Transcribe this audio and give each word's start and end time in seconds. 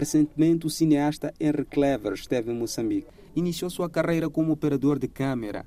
Recentemente, 0.00 0.66
o 0.66 0.70
cineasta 0.70 1.30
Henry 1.38 1.62
Clever 1.62 2.14
esteve 2.14 2.50
em 2.50 2.54
Moçambique. 2.54 3.06
Iniciou 3.36 3.68
sua 3.68 3.86
carreira 3.86 4.30
como 4.30 4.50
operador 4.50 4.98
de 4.98 5.06
câmera. 5.06 5.66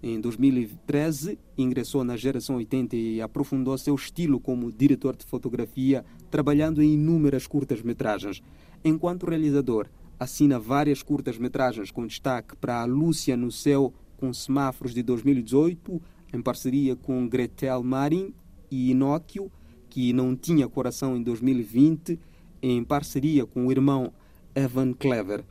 Em 0.00 0.20
2013, 0.20 1.36
ingressou 1.58 2.04
na 2.04 2.16
geração 2.16 2.54
80 2.58 2.94
e 2.94 3.20
aprofundou 3.20 3.76
seu 3.76 3.96
estilo 3.96 4.38
como 4.38 4.70
diretor 4.70 5.16
de 5.16 5.26
fotografia, 5.26 6.04
trabalhando 6.30 6.80
em 6.80 6.94
inúmeras 6.94 7.48
curtas-metragens. 7.48 8.40
Enquanto 8.84 9.26
realizador, 9.26 9.88
assina 10.16 10.60
várias 10.60 11.02
curtas-metragens 11.02 11.90
com 11.90 12.06
destaque 12.06 12.54
para 12.54 12.82
A 12.82 12.84
Lúcia 12.84 13.36
no 13.36 13.50
Céu 13.50 13.92
com 14.16 14.32
Semáforos 14.32 14.94
de 14.94 15.02
2018, 15.02 16.00
em 16.32 16.40
parceria 16.40 16.94
com 16.94 17.28
Gretel 17.28 17.82
Marin 17.82 18.32
e 18.70 18.92
Inóquio, 18.92 19.50
que 19.90 20.12
não 20.12 20.36
tinha 20.36 20.68
coração 20.68 21.16
em 21.16 21.22
2020, 21.24 22.16
em 22.62 22.84
parceria 22.84 23.44
com 23.44 23.66
o 23.66 23.72
irmão 23.72 24.12
Evan 24.54 24.92
Clever. 24.92 25.44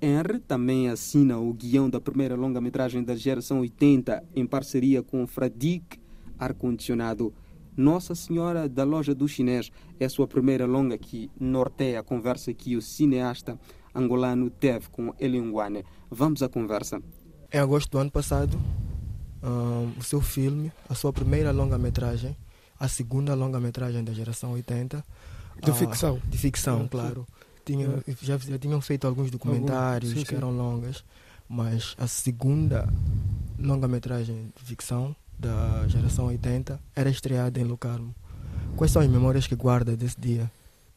Henry 0.00 0.38
também 0.38 0.88
assina 0.88 1.38
o 1.38 1.52
guião 1.52 1.88
da 1.90 2.00
primeira 2.00 2.36
longa-metragem 2.36 3.02
da 3.02 3.16
geração 3.16 3.60
80 3.60 4.22
em 4.36 4.46
parceria 4.46 5.02
com 5.02 5.26
Fradique 5.26 5.98
Ar-Condicionado. 6.38 7.32
Nossa 7.76 8.14
Senhora 8.14 8.68
da 8.68 8.84
Loja 8.84 9.14
do 9.14 9.26
Chinês 9.26 9.72
é 9.98 10.08
sua 10.08 10.28
primeira 10.28 10.66
longa 10.66 10.96
que 10.96 11.30
norteia 11.40 12.00
a 12.00 12.02
conversa 12.02 12.52
que 12.54 12.76
o 12.76 12.82
cineasta 12.82 13.58
angolano 13.94 14.50
teve 14.50 14.88
com 14.90 15.14
Elinguane. 15.18 15.84
Vamos 16.10 16.42
à 16.42 16.48
conversa. 16.48 17.02
Em 17.52 17.58
agosto 17.58 17.90
do 17.90 17.98
ano 17.98 18.10
passado, 18.10 18.58
um, 19.42 19.98
o 19.98 20.02
seu 20.02 20.20
filme, 20.20 20.72
a 20.88 20.94
sua 20.94 21.12
primeira 21.12 21.50
longa-metragem, 21.50 22.36
a 22.78 22.88
segunda 22.88 23.34
longa-metragem 23.34 24.04
da 24.04 24.12
geração 24.12 24.52
80, 24.52 25.04
de 25.62 25.70
uh, 25.70 25.74
ficção. 25.74 26.20
De 26.28 26.38
ficção, 26.38 26.88
claro. 26.88 27.26
Tinha, 27.64 28.02
já, 28.20 28.36
já 28.36 28.58
tinham 28.58 28.80
feito 28.80 29.06
alguns 29.06 29.30
documentários 29.30 30.12
sim, 30.12 30.18
sim. 30.18 30.24
que 30.24 30.34
eram 30.34 30.50
longas, 30.50 31.02
mas 31.48 31.94
a 31.98 32.06
segunda 32.06 32.86
longa-metragem 33.58 34.52
de 34.54 34.62
ficção 34.62 35.16
da 35.38 35.86
geração 35.88 36.26
80 36.26 36.78
era 36.94 37.08
estreada 37.08 37.58
em 37.58 37.64
Lucarmo. 37.64 38.14
Quais 38.76 38.92
são 38.92 39.00
as 39.00 39.08
memórias 39.08 39.46
que 39.46 39.54
guarda 39.54 39.96
desse 39.96 40.20
dia? 40.20 40.50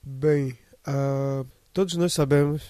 Bem, 0.03 0.57
uh, 0.87 1.45
todos 1.73 1.95
nós 1.95 2.13
sabemos 2.13 2.63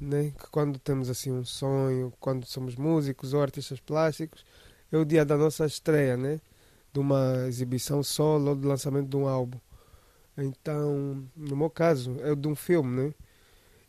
né, 0.00 0.32
que 0.38 0.48
quando 0.50 0.78
temos 0.78 1.08
assim 1.08 1.32
um 1.32 1.44
sonho, 1.44 2.12
quando 2.20 2.46
somos 2.46 2.76
músicos 2.76 3.32
ou 3.32 3.42
artistas 3.42 3.80
plásticos, 3.80 4.44
é 4.90 4.96
o 4.96 5.04
dia 5.04 5.24
da 5.24 5.36
nossa 5.36 5.66
estreia, 5.66 6.16
né? 6.16 6.40
De 6.92 7.00
uma 7.00 7.46
exibição 7.48 8.02
solo 8.02 8.50
ou 8.50 8.56
do 8.56 8.68
lançamento 8.68 9.08
de 9.08 9.16
um 9.16 9.26
álbum. 9.26 9.58
Então, 10.36 11.24
no 11.36 11.56
meu 11.56 11.70
caso, 11.70 12.16
é 12.20 12.34
de 12.34 12.48
um 12.48 12.54
filme, 12.56 13.02
né? 13.02 13.14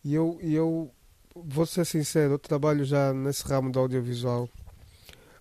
E 0.03 0.13
eu, 0.13 0.37
eu 0.41 0.91
vou 1.35 1.65
ser 1.65 1.85
sincero, 1.85 2.33
eu 2.33 2.39
trabalho 2.39 2.85
já 2.85 3.13
nesse 3.13 3.43
ramo 3.47 3.71
do 3.71 3.79
audiovisual 3.79 4.47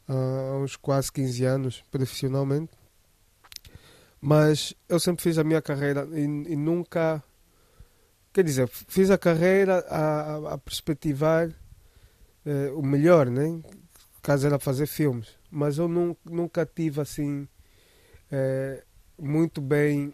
há 0.08 0.56
uns 0.56 0.76
quase 0.76 1.10
15 1.12 1.44
anos, 1.44 1.84
profissionalmente. 1.90 2.72
Mas 4.20 4.74
eu 4.88 4.98
sempre 4.98 5.22
fiz 5.22 5.38
a 5.38 5.44
minha 5.44 5.60
carreira 5.60 6.08
e, 6.12 6.22
e 6.22 6.56
nunca. 6.56 7.22
Quer 8.32 8.42
dizer, 8.42 8.68
fiz 8.68 9.10
a 9.10 9.18
carreira 9.18 9.78
a, 9.88 10.54
a 10.54 10.58
perspectivar 10.58 11.50
eh, 12.44 12.70
o 12.74 12.82
melhor, 12.82 13.30
né? 13.30 13.60
Caso 14.22 14.46
era 14.46 14.58
fazer 14.58 14.86
filmes. 14.86 15.28
Mas 15.50 15.78
eu 15.78 15.86
nunca, 15.86 16.20
nunca 16.24 16.66
tive 16.66 17.00
assim. 17.00 17.46
Eh, 18.32 18.82
muito 19.18 19.60
bem 19.60 20.12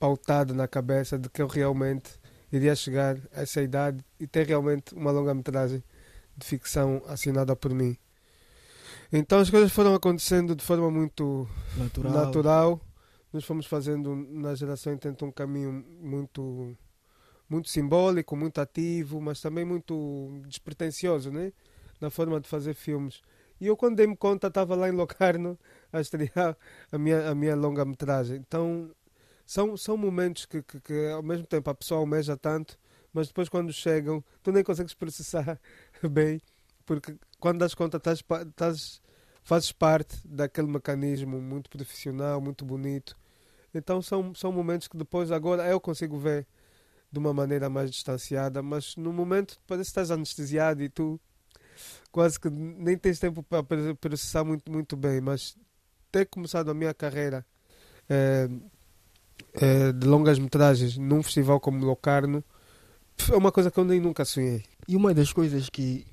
pautado 0.00 0.54
na 0.54 0.66
cabeça 0.66 1.18
de 1.18 1.28
que 1.28 1.42
eu 1.42 1.46
realmente 1.46 2.10
iria 2.50 2.74
chegar 2.74 3.18
a 3.32 3.42
essa 3.42 3.60
idade 3.60 4.02
e 4.18 4.26
ter 4.26 4.46
realmente 4.46 4.94
uma 4.94 5.10
longa-metragem 5.10 5.84
de 6.36 6.46
ficção 6.46 7.02
assinada 7.06 7.54
por 7.54 7.72
mim. 7.74 7.96
Então 9.12 9.38
as 9.38 9.50
coisas 9.50 9.70
foram 9.70 9.94
acontecendo 9.94 10.56
de 10.56 10.64
forma 10.64 10.90
muito 10.90 11.46
natural. 11.76 12.12
natural. 12.12 12.80
Nós 13.32 13.44
fomos 13.44 13.66
fazendo 13.66 14.16
na 14.16 14.54
geração 14.54 14.92
80 14.92 15.24
um 15.24 15.30
caminho 15.30 15.84
muito 16.00 16.76
muito 17.48 17.68
simbólico, 17.68 18.36
muito 18.36 18.60
ativo, 18.60 19.20
mas 19.20 19.40
também 19.40 19.64
muito 19.64 20.40
despretensioso, 20.46 21.32
né? 21.32 21.52
Na 22.00 22.08
forma 22.08 22.40
de 22.40 22.48
fazer 22.48 22.74
filmes. 22.74 23.20
E 23.60 23.66
eu 23.66 23.76
quando 23.76 23.96
dei-me 23.96 24.16
conta 24.16 24.46
estava 24.46 24.74
lá 24.74 24.88
em 24.88 24.92
Locarno 24.92 25.58
a 25.92 26.00
estrear 26.00 26.56
a 26.90 26.98
minha, 26.98 27.28
a 27.28 27.34
minha 27.34 27.56
longa-metragem. 27.56 28.36
Então 28.36 28.90
são, 29.50 29.76
são 29.76 29.96
momentos 29.96 30.46
que, 30.46 30.62
que, 30.62 30.80
que, 30.80 31.08
ao 31.08 31.24
mesmo 31.24 31.44
tempo 31.44 31.68
a 31.68 31.74
pessoa 31.74 31.98
almeja 31.98 32.36
tanto, 32.36 32.78
mas 33.12 33.26
depois 33.26 33.48
quando 33.48 33.72
chegam, 33.72 34.22
tu 34.44 34.52
nem 34.52 34.62
consegues 34.62 34.94
processar 34.94 35.60
bem, 36.08 36.40
porque 36.86 37.16
quando 37.40 37.58
das 37.58 37.74
conta, 37.74 37.96
estás, 37.96 38.22
estás, 38.48 39.02
fazes 39.42 39.72
parte 39.72 40.16
daquele 40.24 40.68
mecanismo 40.68 41.40
muito 41.40 41.68
profissional, 41.68 42.40
muito 42.40 42.64
bonito. 42.64 43.16
Então 43.74 44.00
são, 44.00 44.32
são 44.36 44.52
momentos 44.52 44.86
que 44.86 44.96
depois, 44.96 45.32
agora, 45.32 45.66
eu 45.66 45.80
consigo 45.80 46.16
ver 46.16 46.46
de 47.10 47.18
uma 47.18 47.34
maneira 47.34 47.68
mais 47.68 47.90
distanciada, 47.90 48.62
mas 48.62 48.94
no 48.94 49.12
momento 49.12 49.60
parece 49.66 49.88
que 49.88 49.90
estás 49.90 50.12
anestesiado 50.12 50.80
e 50.80 50.88
tu 50.88 51.20
quase 52.12 52.38
que 52.38 52.48
nem 52.48 52.96
tens 52.96 53.18
tempo 53.18 53.42
para 53.42 53.64
processar 54.00 54.44
muito, 54.44 54.70
muito 54.70 54.96
bem. 54.96 55.20
Mas 55.20 55.58
ter 56.12 56.26
começado 56.26 56.70
a 56.70 56.74
minha 56.74 56.94
carreira. 56.94 57.44
Eh, 59.54 59.92
de 59.92 60.06
longas 60.06 60.38
metragens 60.38 60.96
num 60.96 61.22
festival 61.22 61.58
como 61.60 61.84
Locarno 61.84 62.44
é 63.30 63.36
uma 63.36 63.52
coisa 63.52 63.70
que 63.70 63.78
eu 63.78 63.84
nem 63.84 64.00
nunca 64.00 64.24
sonhei. 64.24 64.64
E 64.88 64.96
uma 64.96 65.12
das 65.12 65.32
coisas 65.32 65.68
que, 65.68 66.06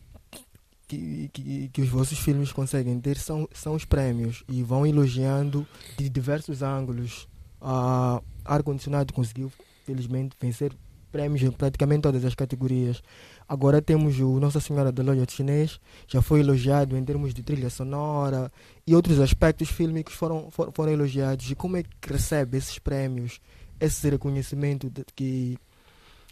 que, 0.87 1.29
que, 1.33 1.69
que, 1.69 1.81
os 1.81 1.89
vossos 1.89 2.19
filmes 2.19 2.51
conseguem 2.51 2.99
ter 2.99 3.17
são, 3.17 3.47
são 3.53 3.75
os 3.75 3.85
prémios 3.85 4.43
e 4.47 4.63
vão 4.63 4.85
elogiando 4.85 5.65
de 5.97 6.09
diversos 6.09 6.61
ângulos. 6.61 7.27
A 7.61 8.21
Ar-Condicionado 8.45 9.13
conseguiu, 9.13 9.51
felizmente, 9.85 10.35
vencer 10.39 10.73
prêmios 11.17 11.41
em 11.41 11.51
praticamente 11.51 12.01
todas 12.01 12.23
as 12.23 12.35
categorias. 12.35 13.01
Agora 13.49 13.81
temos 13.81 14.19
o 14.19 14.39
Nossa 14.39 14.59
Senhora 14.59 14.91
da 14.91 15.01
Loja 15.01 15.25
de 15.25 15.33
Chinês, 15.33 15.79
já 16.07 16.21
foi 16.21 16.41
elogiado 16.41 16.95
em 16.95 17.03
termos 17.03 17.33
de 17.33 17.41
trilha 17.41 17.71
sonora 17.71 18.51
e 18.85 18.93
outros 18.93 19.19
aspectos 19.19 19.69
fílmicos 19.69 20.13
foram, 20.13 20.51
foram, 20.51 20.91
elogiados. 20.91 21.49
E 21.49 21.55
como 21.55 21.75
é 21.75 21.81
que 21.81 22.13
recebe 22.13 22.55
esses 22.55 22.77
prêmios, 22.77 23.41
esse 23.79 24.07
reconhecimento 24.07 24.91
que, 25.15 25.57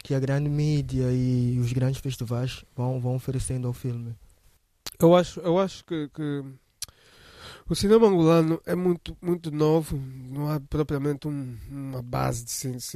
que 0.03 0.13
a 0.13 0.19
grande 0.19 0.49
mídia 0.51 1.11
e 1.11 1.57
os 1.59 1.73
grandes 1.73 1.99
festivais 1.99 2.63
vão, 2.75 2.99
vão 2.99 3.15
oferecendo 3.15 3.67
ao 3.67 3.73
filme? 3.73 4.13
Eu 4.99 5.15
acho, 5.15 5.39
eu 5.39 5.57
acho 5.57 5.83
que, 5.83 6.09
que 6.09 6.43
o 7.67 7.75
cinema 7.75 8.07
angolano 8.07 8.61
é 8.63 8.75
muito, 8.75 9.17
muito 9.19 9.49
novo, 9.49 9.97
não 9.97 10.49
há 10.49 10.59
propriamente 10.59 11.27
um, 11.27 11.57
uma 11.67 12.01
base 12.01 12.45
de, 12.45 12.51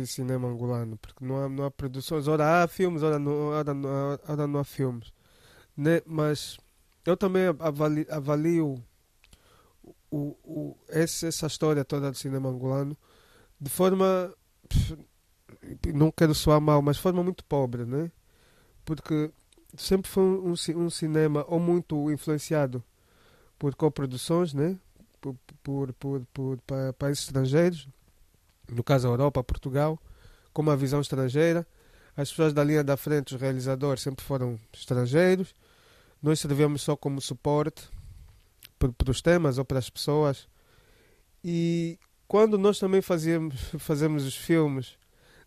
cinema 0.07 0.47
angolano, 0.47 0.95
porque 0.97 1.25
não 1.25 1.43
há, 1.43 1.49
não 1.49 1.65
há 1.65 1.71
produções, 1.71 2.27
ora 2.27 2.63
há 2.63 2.67
filmes, 2.67 3.01
ora 3.01 3.17
não, 3.17 3.47
ora 3.49 3.73
não, 3.73 4.19
ora 4.27 4.47
não 4.47 4.59
há 4.59 4.63
filmes. 4.63 5.11
Né? 5.75 6.01
Mas 6.05 6.57
eu 7.03 7.17
também 7.17 7.43
avalio, 7.59 8.05
avalio 8.11 8.83
o, 10.11 10.37
o, 10.43 10.77
essa, 10.87 11.27
essa 11.27 11.47
história 11.47 11.83
toda 11.83 12.11
do 12.11 12.17
cinema 12.17 12.49
angolano 12.49 12.95
de 13.59 13.69
forma. 13.69 14.33
Não 15.93 16.11
quero 16.11 16.35
soar 16.35 16.61
mal, 16.61 16.81
mas 16.81 16.97
de 16.97 17.01
forma 17.01 17.23
muito 17.23 17.43
pobre, 17.43 17.85
né? 17.85 18.11
Porque 18.85 19.31
sempre 19.75 20.09
foi 20.09 20.23
um, 20.23 20.53
um 20.75 20.89
cinema 20.89 21.43
ou 21.47 21.59
muito 21.59 22.11
influenciado 22.11 22.83
por 23.59 23.75
coproduções, 23.75 24.53
né? 24.53 24.79
por, 25.19 25.35
por, 25.61 25.93
por, 25.93 26.25
por, 26.33 26.57
para 26.61 26.93
países 26.93 27.25
estrangeiros, 27.25 27.87
no 28.71 28.83
caso 28.83 29.07
a 29.07 29.11
Europa, 29.11 29.43
Portugal, 29.43 29.99
com 30.53 30.61
uma 30.61 30.77
visão 30.77 31.01
estrangeira. 31.01 31.67
As 32.15 32.29
pessoas 32.29 32.53
da 32.53 32.63
linha 32.63 32.83
da 32.83 32.97
frente, 32.97 33.35
os 33.35 33.41
realizadores, 33.41 34.01
sempre 34.01 34.25
foram 34.25 34.59
estrangeiros. 34.73 35.53
Nós 36.21 36.39
servimos 36.39 36.81
só 36.81 36.95
como 36.95 37.21
suporte 37.21 37.89
para 38.77 39.11
os 39.11 39.21
temas 39.21 39.57
ou 39.57 39.65
para 39.65 39.79
as 39.79 39.89
pessoas. 39.89 40.47
E 41.43 41.97
quando 42.27 42.57
nós 42.57 42.79
também 42.79 43.01
fazíamos, 43.01 43.55
fazemos 43.79 44.25
os 44.25 44.35
filmes, 44.35 44.97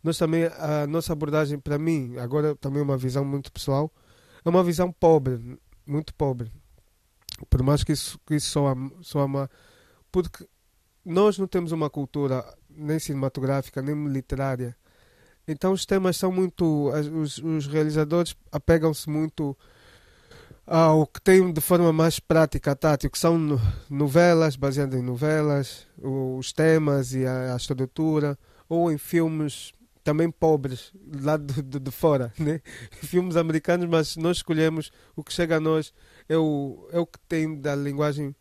nós 0.02 0.18
também, 0.18 0.44
a 0.44 0.86
nossa 0.86 1.12
abordagem, 1.12 1.58
para 1.58 1.78
mim, 1.78 2.16
agora 2.18 2.56
também 2.56 2.82
uma 2.82 2.96
visão 2.96 3.24
muito 3.24 3.52
pessoal, 3.52 3.92
é 4.44 4.48
uma 4.48 4.64
visão 4.64 4.90
pobre, 4.90 5.58
muito 5.86 6.12
pobre. 6.14 6.50
Por 7.48 7.62
mais 7.62 7.82
que 7.82 7.92
isso, 7.92 8.18
que 8.26 8.34
isso 8.34 8.50
soa, 8.50 8.74
soa. 9.02 9.50
Porque 10.10 10.46
nós 11.04 11.38
não 11.38 11.46
temos 11.46 11.72
uma 11.72 11.90
cultura 11.90 12.44
nem 12.68 12.98
cinematográfica, 12.98 13.82
nem 13.82 14.06
literária. 14.08 14.76
Então 15.46 15.72
os 15.72 15.84
temas 15.84 16.16
são 16.16 16.30
muito. 16.30 16.90
Os, 16.90 17.38
os 17.38 17.66
realizadores 17.66 18.36
apegam-se 18.50 19.08
muito 19.10 19.56
ao 20.66 21.06
que 21.06 21.20
tem 21.20 21.52
de 21.52 21.60
forma 21.60 21.92
mais 21.92 22.20
prática, 22.20 22.76
tátil, 22.76 23.10
que 23.10 23.18
são 23.18 23.60
novelas, 23.90 24.56
baseadas 24.56 24.98
em 24.98 25.02
novelas, 25.02 25.86
os 25.98 26.52
temas 26.52 27.12
e 27.14 27.26
a, 27.26 27.52
a 27.52 27.56
estrutura, 27.56 28.38
ou 28.68 28.90
em 28.90 28.98
filmes 28.98 29.72
também 30.04 30.30
pobres, 30.30 30.92
lá 31.22 31.36
de, 31.36 31.62
de, 31.62 31.78
de, 31.78 31.90
fora, 31.90 32.32
né? 32.38 32.60
Filmes 33.02 33.36
americanos, 33.36 33.88
mas 33.88 34.16
nós 34.16 34.38
escolhemos 34.38 34.90
o 35.14 35.22
que 35.22 35.32
chega 35.32 35.56
a 35.56 35.60
nós 35.60 35.92
é 36.28 36.36
o, 36.36 36.88
é 36.92 36.98
o 36.98 37.06
que 37.06 37.18
tem 37.28 37.60
da 37.60 37.74
linguagem 37.74 38.34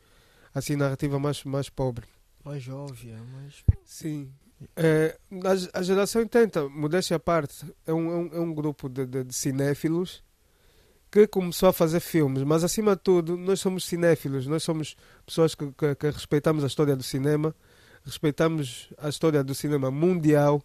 assim 0.54 0.76
narrativa 0.76 1.20
mais, 1.20 1.44
mais 1.44 1.70
pobre. 1.70 2.06
Mais 2.44 2.68
óbvia, 2.68 3.18
mais... 3.34 3.64
Sim. 3.86 4.32
É, 4.76 5.18
a, 5.44 5.80
a 5.80 5.82
geração 5.82 6.22
80, 6.22 6.70
modéstia 6.70 7.18
à 7.18 7.20
parte, 7.20 7.66
é 7.86 7.94
um, 7.94 8.12
é 8.12 8.16
um, 8.16 8.30
é 8.34 8.40
um 8.40 8.54
grupo 8.54 8.88
de, 8.88 9.06
de, 9.06 9.24
de 9.24 9.34
cinéfilos 9.34 10.24
que 11.12 11.28
começou 11.28 11.70
a 11.70 11.74
fazer 11.74 12.00
filmes, 12.00 12.44
mas 12.44 12.64
acima 12.64 12.96
de 12.96 13.02
tudo, 13.02 13.36
nós 13.36 13.60
somos 13.60 13.86
cinéfilos, 13.86 14.48
nós 14.48 14.64
somos 14.64 14.96
pessoas 15.26 15.54
que, 15.54 15.70
que, 15.74 15.96
que 15.96 16.10
respeitamos 16.10 16.64
a 16.64 16.68
história 16.68 16.96
do 16.96 17.04
cinema, 17.04 17.54
respeitamos 18.06 18.90
a 18.98 19.10
história 19.10 19.44
do 19.44 19.54
cinema 19.54 19.92
mundial, 19.92 20.64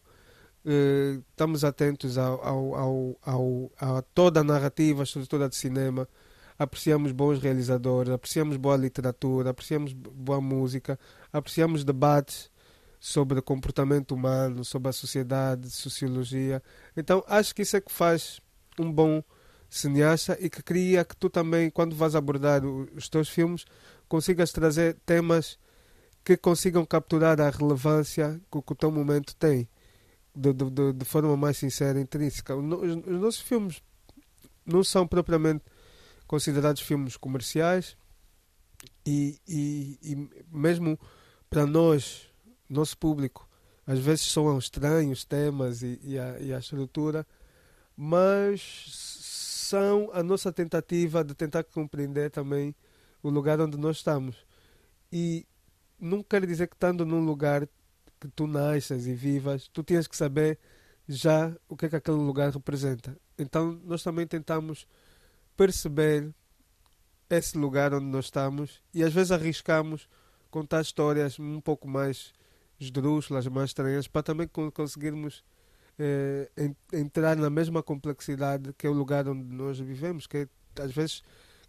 eh, 0.64 1.20
estamos 1.30 1.64
atentos 1.64 2.16
ao, 2.16 2.44
ao, 2.44 2.74
ao, 2.76 3.20
ao, 3.24 3.72
a 3.76 4.02
toda 4.02 4.40
a 4.40 4.44
narrativa, 4.44 5.02
a 5.02 5.04
estrutura 5.04 5.48
de 5.48 5.56
cinema, 5.56 6.08
apreciamos 6.58 7.12
bons 7.12 7.40
realizadores, 7.40 8.12
apreciamos 8.12 8.56
boa 8.56 8.76
literatura, 8.76 9.50
apreciamos 9.50 9.92
boa 9.92 10.40
música, 10.40 10.98
apreciamos 11.32 11.84
debates 11.84 12.50
sobre 12.98 13.40
comportamento 13.42 14.12
humano, 14.12 14.64
sobre 14.64 14.88
a 14.88 14.92
sociedade, 14.92 15.70
sociologia. 15.70 16.62
Então 16.96 17.22
acho 17.26 17.54
que 17.54 17.62
isso 17.62 17.76
é 17.76 17.80
que 17.80 17.92
faz 17.92 18.40
um 18.78 18.90
bom 18.90 19.22
cineasta 19.68 20.36
e 20.40 20.48
que 20.48 20.62
cria 20.62 21.04
que 21.04 21.16
tu 21.16 21.28
também, 21.28 21.70
quando 21.70 21.94
vais 21.94 22.14
abordar 22.14 22.64
os 22.64 23.08
teus 23.08 23.28
filmes, 23.28 23.64
consigas 24.08 24.52
trazer 24.52 24.96
temas 25.04 25.58
que 26.24 26.36
consigam 26.36 26.84
capturar 26.84 27.40
a 27.40 27.50
relevância 27.50 28.40
que, 28.50 28.58
o 28.58 28.74
teu 28.74 28.90
momento 28.90 29.36
tem 29.36 29.68
de, 30.34 30.52
de, 30.52 30.92
de 30.92 31.04
forma 31.04 31.36
mais 31.36 31.56
sincera 31.56 31.98
e 31.98 32.02
intrínseca. 32.02 32.56
Os 32.56 32.64
nossos 33.06 33.40
filmes 33.40 33.82
não 34.64 34.82
são 34.82 35.06
propriamente 35.06 35.62
considerados 36.26 36.82
filmes 36.82 37.16
comerciais 37.16 37.96
e, 39.04 39.40
e, 39.46 39.98
e 40.02 40.30
mesmo 40.50 40.98
para 41.48 41.64
nós, 41.66 42.28
nosso 42.68 42.98
público, 42.98 43.48
às 43.86 43.98
vezes 43.98 44.26
são 44.26 44.58
estranhos 44.58 45.24
temas 45.24 45.82
e, 45.82 46.00
e, 46.02 46.18
a, 46.18 46.38
e 46.40 46.52
a 46.52 46.58
estrutura, 46.58 47.26
mas 47.96 48.60
são 48.90 50.10
a 50.12 50.22
nossa 50.22 50.52
tentativa 50.52 51.24
de 51.24 51.34
tentar 51.34 51.64
compreender 51.64 52.30
também 52.30 52.74
o 53.22 53.30
lugar 53.30 53.60
onde 53.60 53.76
nós 53.76 53.98
estamos. 53.98 54.36
E 55.10 55.46
não 55.98 56.22
quer 56.22 56.44
dizer 56.44 56.66
que 56.66 56.74
estando 56.74 57.06
num 57.06 57.24
lugar 57.24 57.66
que 58.20 58.28
tu 58.28 58.46
nasces 58.46 59.06
e 59.06 59.14
vivas, 59.14 59.68
tu 59.68 59.82
tens 59.82 60.06
que 60.06 60.16
saber 60.16 60.58
já 61.08 61.54
o 61.68 61.76
que 61.76 61.86
é 61.86 61.88
que 61.88 61.96
aquele 61.96 62.16
lugar 62.16 62.50
representa. 62.52 63.16
Então 63.38 63.80
nós 63.84 64.02
também 64.02 64.26
tentamos 64.26 64.86
perceber 65.56 66.34
esse 67.28 67.56
lugar 67.58 67.92
onde 67.92 68.06
nós 68.06 68.26
estamos 68.26 68.82
e 68.94 69.02
às 69.02 69.12
vezes 69.12 69.32
arriscamos 69.32 70.08
contar 70.50 70.80
histórias 70.80 71.38
um 71.38 71.60
pouco 71.60 71.88
mais 71.88 72.32
esdrúxulas, 72.78 73.46
mais 73.48 73.70
estranhas, 73.70 74.06
para 74.06 74.22
também 74.22 74.48
conseguirmos 74.72 75.42
eh, 75.98 76.50
entrar 76.92 77.36
na 77.36 77.50
mesma 77.50 77.82
complexidade 77.82 78.72
que 78.74 78.86
é 78.86 78.90
o 78.90 78.92
lugar 78.92 79.28
onde 79.28 79.44
nós 79.54 79.78
vivemos, 79.78 80.26
que 80.26 80.38
é, 80.38 80.48
às 80.82 80.92
vezes 80.92 81.22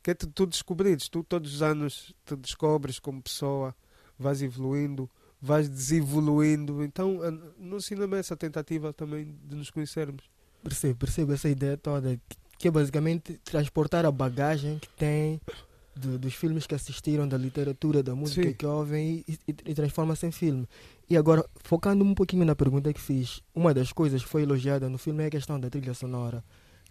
que 0.04 0.12
é 0.12 0.13
tu 0.13 0.45
descobrires, 0.45 1.10
tu 1.10 1.24
todos 1.24 1.56
os 1.56 1.62
anos 1.62 2.13
te 2.25 2.36
descobres 2.36 3.00
como 3.00 3.22
pessoa, 3.22 3.75
vais 4.18 4.42
evoluindo, 4.42 5.10
vais 5.42 5.68
desevoluindo, 5.69 6.83
então 6.83 7.19
no 7.57 7.81
cinema 7.81 8.18
é 8.18 8.19
essa 8.19 8.36
tentativa 8.36 8.94
também 8.94 9.36
de 9.44 9.56
nos 9.56 9.69
conhecermos. 9.69 10.30
Percebo, 10.63 11.00
percebo 11.00 11.33
essa 11.33 11.50
ideia 11.50 11.78
toda, 11.78 12.19
que 12.57 12.68
é 12.68 12.71
basicamente 12.71 13.39
transportar 13.44 14.06
a 14.06 14.12
bagagem 14.12 14.80
que 14.80 14.89
tem 14.89 15.39
de, 15.98 16.18
dos 16.18 16.33
filmes 16.33 16.65
que 16.68 16.75
assistiram, 16.75 17.27
da 17.27 17.38
literatura, 17.38 18.04
da 18.04 18.15
música 18.15 18.48
Sim. 18.48 18.54
que 18.54 18.65
ouvem 18.65 19.24
e, 19.27 19.33
e, 19.48 19.56
e 19.65 19.74
transforma-se 19.74 20.25
em 20.25 20.31
filme. 20.31 20.68
E 21.09 21.18
agora, 21.18 21.45
focando 21.63 22.04
um 22.04 22.13
pouquinho 22.13 22.45
na 22.45 22.56
pergunta 22.56 22.94
que 22.94 23.01
fiz, 23.01 23.42
uma 23.54 23.74
das 23.74 23.92
coisas 23.92 24.24
que 24.24 24.30
foi 24.30 24.44
elogiada 24.44 24.89
no 24.89 24.98
filme 24.98 25.24
é 25.24 25.27
a 25.27 25.31
questão 25.31 25.59
da 25.59 25.69
trilha 25.69 25.94
sonora. 25.94 26.44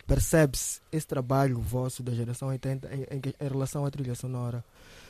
Percebe-se 0.06 0.80
esse 0.92 1.06
trabalho 1.06 1.60
vosso 1.60 2.02
da 2.02 2.12
geração 2.12 2.48
80 2.48 2.94
em, 2.94 3.00
em, 3.00 3.22
em 3.40 3.48
relação 3.48 3.84
à 3.84 3.90
trilha 3.90 4.14
sonora? 4.14 4.64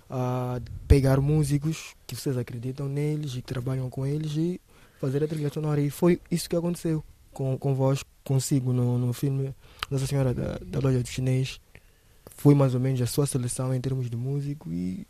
Uh, 0.08 0.62
pegar 0.86 1.20
músicos 1.20 1.94
que 2.06 2.14
vocês 2.14 2.36
acreditam 2.36 2.88
neles 2.88 3.32
e 3.32 3.42
que 3.42 3.42
trabalham 3.42 3.90
com 3.90 4.06
eles 4.06 4.36
e 4.36 4.60
fazer 5.00 5.22
a 5.22 5.28
trilha 5.28 5.50
sonora. 5.50 5.80
E 5.80 5.90
foi 5.90 6.20
isso 6.30 6.48
que 6.48 6.56
aconteceu 6.56 7.04
com, 7.36 7.58
com 7.58 7.74
vós, 7.74 8.02
consigo, 8.24 8.72
no, 8.72 8.96
no 8.96 9.12
filme 9.12 9.54
Nossa 9.90 10.06
Senhora 10.06 10.32
da, 10.32 10.58
da 10.64 10.80
Loja 10.80 11.02
de 11.02 11.10
Chinês 11.10 11.60
foi 12.34 12.54
mais 12.54 12.74
ou 12.74 12.80
menos 12.80 13.02
a 13.02 13.06
sua 13.06 13.26
seleção 13.26 13.74
em 13.74 13.80
termos 13.80 14.08
de 14.08 14.16
músico 14.16 14.72
e 14.72 15.06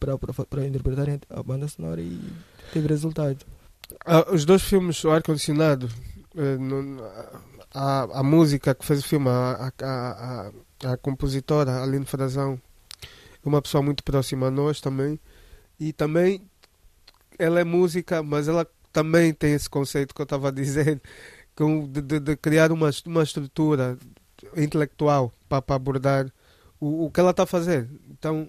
para, 0.00 0.16
para, 0.16 0.32
para 0.32 0.66
interpretar 0.66 1.06
a 1.28 1.42
banda 1.42 1.68
sonora 1.68 2.00
e 2.00 2.18
teve 2.72 2.88
resultado. 2.88 3.44
Ah, 4.06 4.26
os 4.32 4.46
dois 4.46 4.62
filmes, 4.62 5.04
o 5.04 5.10
ar-condicionado, 5.10 5.90
eh, 6.34 6.56
a, 7.74 8.20
a 8.20 8.22
música 8.22 8.74
que 8.74 8.84
fez 8.84 9.00
o 9.00 9.08
filme, 9.08 9.28
a, 9.28 9.70
a, 9.82 10.50
a, 10.86 10.92
a 10.92 10.96
compositora 10.96 11.82
Aline 11.82 12.06
Frazão, 12.06 12.58
é 13.44 13.48
uma 13.48 13.60
pessoa 13.60 13.82
muito 13.82 14.02
próxima 14.02 14.46
a 14.46 14.50
nós 14.50 14.80
também. 14.80 15.20
E 15.78 15.92
também 15.92 16.42
ela 17.38 17.60
é 17.60 17.64
música, 17.64 18.22
mas 18.22 18.48
ela 18.48 18.66
também 18.96 19.34
tem 19.34 19.52
esse 19.52 19.68
conceito 19.68 20.14
que 20.14 20.22
eu 20.22 20.24
estava 20.24 20.50
dizer, 20.52 21.02
de, 21.88 22.02
de, 22.02 22.20
de, 22.20 22.36
criar 22.36 22.70
uma, 22.70 22.90
uma 23.06 23.22
estrutura 23.22 23.98
intelectual 24.56 25.32
para, 25.48 25.62
para 25.62 25.76
abordar 25.76 26.32
o, 26.78 27.06
o 27.06 27.10
que 27.10 27.18
ela 27.18 27.30
está 27.30 27.44
a 27.44 27.46
fazer. 27.46 27.88
Então, 28.10 28.48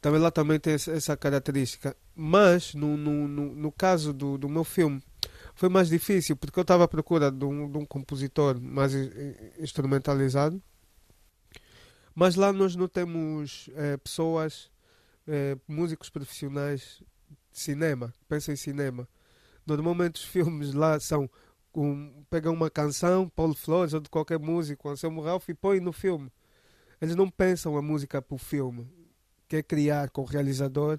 também 0.00 0.20
ela 0.20 0.30
também 0.30 0.60
tem 0.60 0.74
essa 0.74 1.16
característica. 1.16 1.96
Mas, 2.14 2.74
no, 2.74 2.96
no, 2.96 3.26
no, 3.26 3.54
no 3.54 3.72
caso 3.72 4.12
do, 4.12 4.36
do 4.36 4.48
meu 4.48 4.64
filme, 4.64 5.02
foi 5.54 5.70
mais 5.70 5.88
difícil, 5.88 6.36
porque 6.36 6.58
eu 6.58 6.62
estava 6.62 6.84
à 6.84 6.88
procura 6.88 7.30
de 7.30 7.44
um, 7.44 7.70
de 7.70 7.78
um 7.78 7.86
compositor 7.86 8.60
mais 8.60 8.92
instrumentalizado. 9.58 10.62
Mas 12.14 12.34
lá 12.34 12.52
nós 12.52 12.76
não 12.76 12.88
temos 12.88 13.70
é, 13.74 13.96
pessoas, 13.96 14.70
é, 15.26 15.56
músicos 15.66 16.10
profissionais 16.10 17.02
de 17.52 17.58
cinema, 17.58 18.12
pensa 18.28 18.52
em 18.52 18.56
cinema. 18.56 19.08
Normalmente 19.66 20.16
os 20.16 20.24
filmes 20.24 20.72
lá 20.72 21.00
são 21.00 21.28
um, 21.76 22.24
pegam 22.30 22.54
uma 22.54 22.70
canção, 22.70 23.28
Paulo 23.28 23.54
Flores 23.54 23.92
ou 23.92 24.00
de 24.00 24.08
qualquer 24.08 24.38
músico, 24.38 24.88
Anselmo 24.88 25.20
Ralph 25.20 25.48
e 25.48 25.54
põe 25.54 25.78
no 25.78 25.92
filme. 25.92 26.32
Eles 27.00 27.14
não 27.14 27.28
pensam 27.28 27.76
a 27.76 27.82
música 27.82 28.22
para 28.22 28.34
o 28.34 28.38
filme, 28.38 28.88
quer 29.46 29.62
criar 29.62 30.08
com 30.10 30.22
o 30.22 30.24
realizador 30.24 30.98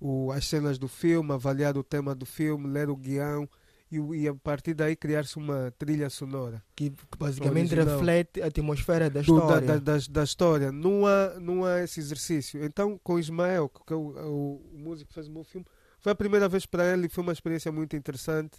o, 0.00 0.32
as 0.32 0.46
cenas 0.46 0.78
do 0.78 0.88
filme, 0.88 1.32
avaliar 1.32 1.76
o 1.76 1.84
tema 1.84 2.14
do 2.14 2.24
filme, 2.24 2.66
ler 2.66 2.88
o 2.88 2.96
guião 2.96 3.46
e, 3.92 3.98
e 3.98 4.28
a 4.28 4.34
partir 4.34 4.72
daí 4.72 4.96
criar-se 4.96 5.36
uma 5.36 5.72
trilha 5.78 6.08
sonora. 6.08 6.62
Que, 6.74 6.90
que 6.90 7.18
basicamente 7.18 7.74
original. 7.74 7.98
reflete 7.98 8.40
a 8.40 8.46
atmosfera 8.46 9.10
da 9.10 9.20
história. 9.20 9.60
Do, 9.60 9.66
da, 9.66 9.78
da, 9.78 9.98
da, 9.98 10.04
da, 10.10 10.24
história. 10.24 10.72
Não 10.72 11.06
há, 11.06 11.38
não 11.38 11.64
há 11.64 11.82
esse 11.82 12.00
exercício. 12.00 12.64
Então, 12.64 12.98
com 13.02 13.18
Ismael, 13.18 13.68
que 13.68 13.92
é 13.92 13.96
o, 13.96 14.00
o, 14.00 14.62
o 14.74 14.78
músico 14.78 15.08
que 15.08 15.14
fez 15.14 15.28
o 15.28 15.32
meu 15.32 15.44
filme, 15.44 15.66
foi 16.00 16.12
a 16.12 16.16
primeira 16.16 16.48
vez 16.48 16.64
para 16.64 16.90
ele 16.90 17.06
e 17.06 17.10
foi 17.10 17.22
uma 17.22 17.32
experiência 17.32 17.70
muito 17.70 17.94
interessante. 17.94 18.58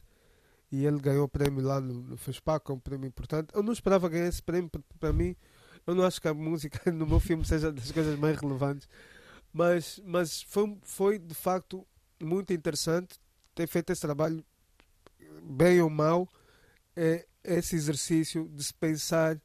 E 0.71 0.85
ele 0.85 0.99
ganhou 0.99 1.25
o 1.25 1.29
prêmio 1.29 1.63
lá 1.63 1.79
no, 1.79 1.93
no 2.01 2.17
FESPAC, 2.17 2.69
é 2.69 2.73
um 2.73 2.79
prêmio 2.79 3.07
importante. 3.07 3.49
Eu 3.53 3.63
não 3.63 3.71
esperava 3.71 4.09
ganhar 4.09 4.27
esse 4.27 4.41
prêmio 4.41 4.69
para 4.99 5.13
mim 5.13 5.35
eu 5.87 5.95
não 5.95 6.03
acho 6.03 6.21
que 6.21 6.27
a 6.27 6.33
música 6.33 6.91
no 6.91 7.07
meu 7.07 7.19
filme 7.19 7.45
seja 7.45 7.71
das 7.71 7.91
coisas 7.91 8.19
mais 8.19 8.37
relevantes, 8.37 8.87
mas, 9.53 10.01
mas 10.05 10.41
foi, 10.41 10.77
foi 10.83 11.17
de 11.17 11.33
facto 11.33 11.87
muito 12.21 12.51
interessante 12.51 13.17
ter 13.55 13.67
feito 13.67 13.91
esse 13.91 14.01
trabalho, 14.01 14.43
bem 15.41 15.81
ou 15.81 15.89
mal, 15.89 16.27
é 16.95 17.25
esse 17.43 17.75
exercício 17.75 18.49
de 18.53 18.63
se 18.63 18.73
pensar 18.73 19.39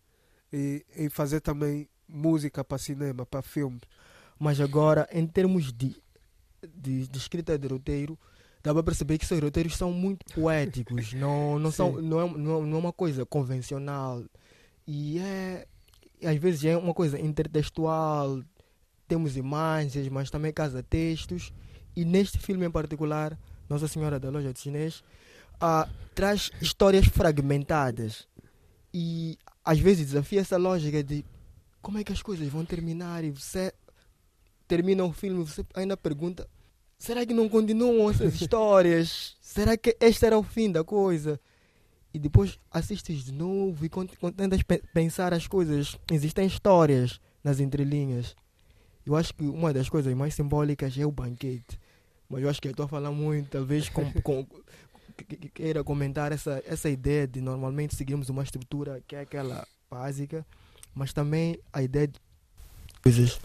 e, 0.52 0.84
em 0.96 1.08
fazer 1.08 1.40
também 1.40 1.88
música 2.08 2.64
para 2.64 2.76
cinema, 2.76 3.24
para 3.24 3.40
filmes. 3.40 3.82
Mas 4.38 4.60
agora, 4.60 5.08
em 5.12 5.26
termos 5.26 5.72
de, 5.72 5.96
de, 6.74 7.06
de 7.06 7.18
escrita 7.18 7.56
de 7.56 7.68
roteiro, 7.68 8.18
dá 8.62 8.72
para 8.72 8.82
perceber 8.82 9.18
que 9.18 9.26
seus 9.26 9.40
roteiros 9.40 9.76
são 9.76 9.92
muito 9.92 10.24
poéticos, 10.34 11.12
não, 11.14 11.58
não, 11.58 11.70
são, 11.70 12.00
não, 12.00 12.20
é, 12.20 12.38
não, 12.38 12.66
não 12.66 12.76
é 12.76 12.80
uma 12.80 12.92
coisa 12.92 13.26
convencional. 13.26 14.22
E 14.86 15.18
é, 15.18 15.66
às 16.24 16.36
vezes 16.36 16.64
é 16.64 16.76
uma 16.76 16.94
coisa 16.94 17.18
intertextual, 17.18 18.42
temos 19.08 19.36
imagens, 19.36 20.08
mas 20.08 20.30
também 20.30 20.52
casa-textos. 20.52 21.52
E 21.94 22.04
neste 22.04 22.38
filme 22.38 22.66
em 22.66 22.70
particular, 22.70 23.38
Nossa 23.68 23.86
Senhora 23.86 24.18
da 24.18 24.30
Loja 24.30 24.52
de 24.52 24.60
Chinês, 24.60 25.02
uh, 25.56 25.88
traz 26.14 26.50
histórias 26.60 27.06
fragmentadas. 27.06 28.26
E 28.94 29.38
às 29.64 29.78
vezes 29.78 30.06
desafia 30.06 30.40
essa 30.40 30.56
lógica 30.56 31.02
de 31.02 31.24
como 31.80 31.98
é 31.98 32.04
que 32.04 32.12
as 32.12 32.22
coisas 32.22 32.46
vão 32.48 32.64
terminar 32.64 33.24
e 33.24 33.30
você 33.30 33.72
termina 34.68 35.04
o 35.04 35.12
filme 35.12 35.44
você 35.44 35.64
ainda 35.74 35.96
pergunta 35.96 36.48
será 37.04 37.26
que 37.26 37.34
não 37.34 37.48
continuam 37.48 38.10
essas 38.10 38.34
histórias? 38.40 39.36
será 39.40 39.76
que 39.76 39.96
este 40.00 40.24
era 40.26 40.38
o 40.38 40.42
fim 40.42 40.70
da 40.70 40.82
coisa? 40.84 41.38
e 42.14 42.18
depois 42.18 42.58
assistes 42.70 43.24
de 43.24 43.32
novo 43.32 43.86
e 43.86 43.88
tentas 44.36 44.62
pe- 44.62 44.82
pensar 44.92 45.32
as 45.32 45.46
coisas. 45.46 45.96
Existem 46.10 46.46
histórias 46.46 47.18
nas 47.42 47.58
entrelinhas. 47.58 48.36
Eu 49.06 49.16
acho 49.16 49.32
que 49.34 49.42
uma 49.44 49.72
das 49.72 49.88
coisas 49.88 50.12
mais 50.14 50.34
simbólicas 50.34 50.94
é 50.98 51.06
o 51.06 51.10
banquete. 51.10 51.80
Mas 52.28 52.42
eu 52.42 52.50
acho 52.50 52.60
que 52.60 52.68
eu 52.68 52.72
estou 52.72 52.84
a 52.84 52.88
falar 52.88 53.10
muito, 53.10 53.48
talvez 53.48 53.88
com, 53.88 54.04
com, 54.20 54.44
que- 55.16 55.24
que- 55.24 55.36
que 55.36 55.48
queira 55.48 55.82
comentar 55.82 56.32
essa, 56.32 56.62
essa 56.66 56.90
ideia 56.90 57.26
de 57.26 57.40
normalmente 57.40 57.96
seguirmos 57.96 58.28
uma 58.28 58.42
estrutura 58.42 59.02
que 59.08 59.16
é 59.16 59.20
aquela 59.20 59.66
básica, 59.90 60.44
mas 60.94 61.14
também 61.14 61.58
a 61.72 61.82
ideia 61.82 62.08
de 62.08 62.20
coisas. 63.02 63.40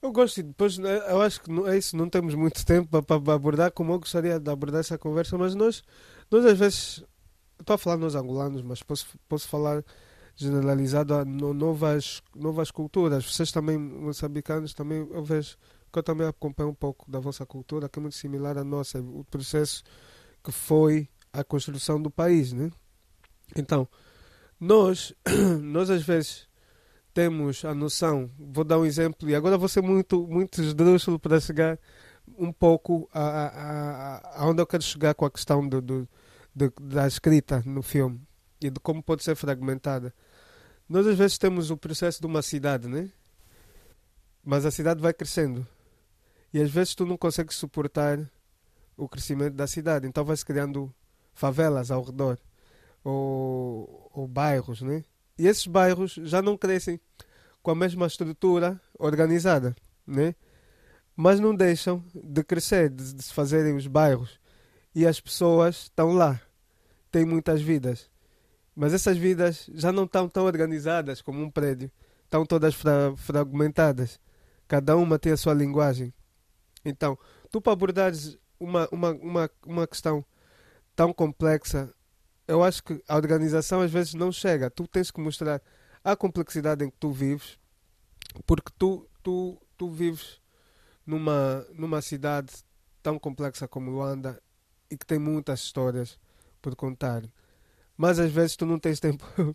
Eu 0.00 0.12
gosto, 0.12 0.38
e 0.38 0.42
depois 0.44 0.78
né, 0.78 0.98
eu 1.10 1.20
acho 1.20 1.40
que 1.42 1.50
não, 1.50 1.66
é 1.66 1.76
isso, 1.76 1.96
não 1.96 2.08
temos 2.08 2.34
muito 2.34 2.64
tempo 2.66 3.02
para 3.02 3.34
abordar 3.34 3.72
como 3.72 3.92
eu 3.92 3.98
gostaria 3.98 4.38
de 4.38 4.50
abordar 4.50 4.80
essa 4.80 4.96
conversa, 4.96 5.36
mas 5.36 5.54
nós, 5.54 5.82
nós 6.30 6.44
às 6.44 6.58
vezes, 6.58 7.04
estou 7.60 7.74
a 7.74 7.78
falar 7.78 7.96
nós 7.96 8.14
angolanos, 8.14 8.62
mas 8.62 8.82
posso, 8.82 9.06
posso 9.28 9.48
falar 9.48 9.84
generalizado 10.36 11.14
a 11.14 11.24
no- 11.24 11.52
novas, 11.52 12.22
novas 12.34 12.70
culturas. 12.70 13.24
Vocês 13.24 13.50
também, 13.50 13.76
moçambicanos, 13.78 14.72
também 14.72 15.08
eu 15.10 15.24
vejo 15.24 15.56
que 15.92 15.98
eu 15.98 16.02
também 16.02 16.26
acompanho 16.28 16.70
um 16.70 16.74
pouco 16.74 17.10
da 17.10 17.18
vossa 17.18 17.44
cultura, 17.44 17.88
que 17.88 17.98
é 17.98 18.02
muito 18.02 18.16
similar 18.16 18.56
à 18.58 18.62
nossa, 18.64 19.00
o 19.00 19.24
processo 19.24 19.82
que 20.44 20.52
foi 20.52 21.08
a 21.32 21.44
construção 21.44 22.00
do 22.00 22.10
país, 22.10 22.52
né? 22.52 22.70
Então, 23.56 23.88
nós, 24.60 25.14
nós 25.62 25.90
às 25.90 26.02
vezes 26.02 26.47
temos 27.18 27.64
a 27.64 27.74
noção, 27.74 28.30
vou 28.38 28.62
dar 28.62 28.78
um 28.78 28.84
exemplo, 28.86 29.28
e 29.28 29.34
agora 29.34 29.58
vou 29.58 29.68
ser 29.68 29.82
muito, 29.82 30.24
muito 30.28 30.62
esdrúxulo 30.62 31.18
para 31.18 31.40
chegar 31.40 31.76
um 32.38 32.52
pouco 32.52 33.08
a, 33.12 33.20
a, 33.20 34.16
a, 34.18 34.44
aonde 34.44 34.62
eu 34.62 34.66
quero 34.68 34.84
chegar 34.84 35.14
com 35.16 35.24
a 35.24 35.30
questão 35.30 35.68
do, 35.68 35.82
do, 35.82 36.08
de- 36.54 36.70
da 36.80 37.08
escrita 37.08 37.60
no 37.66 37.82
filme 37.82 38.20
e 38.62 38.70
de 38.70 38.78
como 38.78 39.02
pode 39.02 39.24
ser 39.24 39.34
fragmentada. 39.34 40.14
Nós 40.88 41.08
às 41.08 41.18
vezes 41.18 41.36
temos 41.38 41.72
o 41.72 41.76
processo 41.76 42.20
de 42.20 42.26
uma 42.28 42.40
cidade, 42.40 42.86
né? 42.86 43.10
Mas 44.44 44.64
a 44.64 44.70
cidade 44.70 45.02
vai 45.02 45.12
crescendo. 45.12 45.66
E 46.54 46.62
às 46.62 46.70
vezes 46.70 46.94
tu 46.94 47.04
não 47.04 47.16
consegues 47.16 47.56
suportar 47.56 48.30
o 48.96 49.08
crescimento 49.08 49.54
da 49.54 49.66
cidade. 49.66 50.06
Então 50.06 50.24
vai-se 50.24 50.44
criando 50.44 50.94
favelas 51.34 51.90
ao 51.90 52.04
redor. 52.04 52.38
Ou, 53.02 54.08
ou 54.14 54.28
bairros, 54.28 54.82
né? 54.82 55.02
E 55.38 55.46
esses 55.46 55.66
bairros 55.66 56.14
já 56.22 56.42
não 56.42 56.56
crescem 56.56 57.00
com 57.62 57.70
a 57.70 57.74
mesma 57.74 58.06
estrutura 58.06 58.80
organizada, 58.98 59.76
né? 60.06 60.34
Mas 61.14 61.40
não 61.40 61.54
deixam 61.54 62.04
de 62.14 62.42
crescer, 62.44 62.90
de, 62.90 63.22
se 63.22 63.32
fazerem 63.32 63.74
os 63.76 63.86
bairros. 63.86 64.38
E 64.94 65.06
as 65.06 65.20
pessoas 65.20 65.82
estão 65.82 66.12
lá. 66.12 66.40
Têm 67.10 67.24
muitas 67.24 67.60
vidas. 67.60 68.10
Mas 68.74 68.94
essas 68.94 69.16
vidas 69.16 69.68
já 69.74 69.90
não 69.90 70.04
estão 70.04 70.28
tão 70.28 70.44
organizadas 70.44 71.20
como 71.20 71.42
um 71.42 71.50
prédio. 71.50 71.90
Estão 72.24 72.46
todas 72.46 72.74
fra 72.74 73.14
fragmentadas. 73.16 74.20
Cada 74.68 74.96
uma 74.96 75.18
tem 75.18 75.32
a 75.32 75.36
sua 75.36 75.54
linguagem. 75.54 76.12
Então, 76.84 77.18
tu 77.50 77.60
para 77.60 77.72
abordares 77.72 78.38
uma, 78.60 78.88
uma, 78.92 79.10
uma, 79.10 79.50
uma 79.66 79.86
questão 79.86 80.24
tão 80.94 81.12
complexa, 81.12 81.92
eu 82.48 82.64
acho 82.64 82.82
que 82.82 83.02
a 83.06 83.14
organização 83.16 83.80
às 83.82 83.90
vezes 83.92 84.14
não 84.14 84.32
chega. 84.32 84.70
Tu 84.70 84.86
tens 84.88 85.10
que 85.10 85.20
mostrar 85.20 85.62
a 86.02 86.16
complexidade 86.16 86.84
em 86.84 86.90
que 86.90 86.96
tu 86.98 87.12
vives, 87.12 87.58
porque 88.46 88.72
tu, 88.78 89.06
tu, 89.22 89.60
tu 89.76 89.90
vives 89.90 90.40
numa, 91.06 91.64
numa 91.74 92.02
cidade 92.02 92.52
tão 93.02 93.18
complexa 93.18 93.68
como 93.68 93.90
Luanda 93.90 94.40
e 94.90 94.96
que 94.96 95.06
tem 95.06 95.18
muitas 95.18 95.60
histórias 95.60 96.18
por 96.60 96.74
contar. 96.74 97.22
Mas 97.96 98.18
às 98.18 98.30
vezes 98.32 98.56
tu 98.56 98.64
não 98.66 98.78
tens 98.78 98.98
tempo 99.00 99.24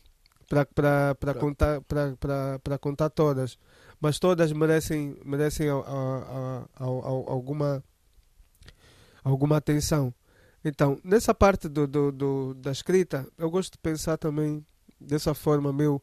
para 0.49 0.65
para 0.65 1.15
para 1.15 1.33
Pra- 1.33 1.41
contar 1.41 1.81
para 2.61 2.77
contar 2.77 3.09
todas, 3.09 3.57
mas 3.99 4.19
todas 4.19 4.51
merecem 4.51 5.17
merecem 5.25 5.69
a- 5.69 5.73
a- 5.75 6.65
a- 6.75 6.83
alguma 6.83 7.83
alguma 9.23 9.57
atenção. 9.57 10.13
Então, 10.63 10.99
nessa 11.03 11.33
parte 11.33 11.67
do, 11.67 11.87
do, 11.87 12.11
do- 12.11 12.53
da 12.55 12.71
escrita, 12.71 13.27
eu 13.37 13.49
gosto 13.49 13.73
de 13.73 13.77
pensar 13.79 14.17
também 14.17 14.65
dessa 14.99 15.33
forma 15.33 15.73
meio 15.73 16.01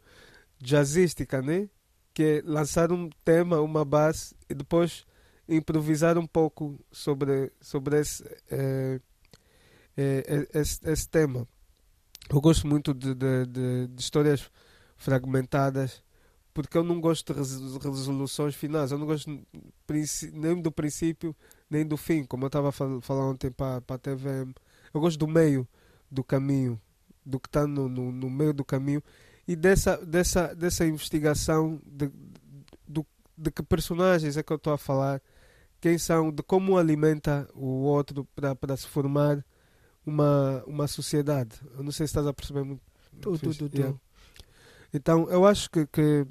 jazzística, 0.61 1.43
né? 1.43 1.69
Que 2.15 2.23
é 2.25 2.43
lançar 2.45 2.93
um 2.93 3.09
tema, 3.25 3.61
uma 3.61 3.85
base 3.85 4.35
e 4.49 4.55
depois 4.55 5.07
improvisar 5.49 6.19
um 6.19 6.27
pouco 6.27 6.79
sobre, 6.93 7.53
sobre 7.61 8.01
esse, 8.01 8.25
eh, 8.51 9.01
eh, 9.97 10.25
eh, 10.55 10.61
esse, 10.61 10.81
esse 10.91 11.09
tema. 11.09 11.47
Eu 12.31 12.41
gosto 12.41 12.67
muito 12.67 12.95
de, 12.95 13.15
de, 13.15 13.47
de, 13.47 13.89
de 13.89 14.01
histórias 14.03 14.51
fragmentadas 14.97 16.03
porque 16.55 16.77
eu 16.79 16.85
não 16.85 17.01
gosto 17.01 17.33
de 17.33 17.39
res- 17.39 17.77
resoluções 17.85 18.55
finais. 18.55 18.93
Eu 18.93 18.99
não 18.99 19.07
gosto 19.07 19.31
nem 20.33 20.61
do 20.61 20.71
princípio 20.73 21.35
nem 21.71 21.87
do 21.87 21.97
fim, 21.97 22.25
como 22.25 22.45
eu 22.45 22.49
estava 22.49 22.69
a 22.71 22.73
fal- 22.73 23.01
falar 23.01 23.27
ontem 23.27 23.51
para 23.51 23.77
a 23.77 23.99
TVM. 23.99 24.53
Eu 24.93 25.01
gosto 25.01 25.19
do 25.19 25.29
meio 25.29 25.67
do 26.11 26.25
caminho, 26.25 26.81
do 27.25 27.39
que 27.39 27.49
está 27.49 27.67
no, 27.67 27.89
no, 27.89 28.11
no 28.11 28.29
meio 28.29 28.53
do 28.53 28.65
caminho 28.65 29.03
e 29.47 29.57
dessa, 29.57 29.97
dessa, 30.05 30.55
dessa 30.55 30.87
investigação 30.87 31.81
de, 31.87 32.11
do, 32.87 33.07
de 33.37 33.51
que 33.51 33.63
personagens 33.63 34.37
é 34.37 34.43
que 34.43 34.53
eu 34.53 34.57
estou 34.57 34.73
a 34.73 34.79
falar, 34.79 35.23
quem 35.81 35.99
são, 35.99 36.31
de 36.31 36.43
como 36.43 36.77
alimenta 36.77 37.49
o 37.55 37.83
outro 37.83 38.27
para, 38.35 38.77
se 38.77 38.87
formar 38.87 39.45
uma, 40.05 40.63
uma 40.67 40.87
sociedade. 40.87 41.61
Eu 41.77 41.83
não 41.83 41.93
sei 41.93 42.07
se 42.07 42.11
estás 42.11 42.27
a 42.27 42.33
perceber 42.33 42.63
muito. 42.63 42.83
Tu, 43.21 43.39
tu, 43.39 43.55
tu, 43.55 43.69
tu. 43.69 43.77
Yeah. 43.77 43.99
Então, 44.93 45.29
eu 45.31 45.45
acho 45.47 45.71
que, 45.71 45.87
que, 45.87 46.27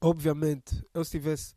obviamente, 0.00 0.84
eu 0.92 1.04
se 1.04 1.12
tivesse 1.12 1.54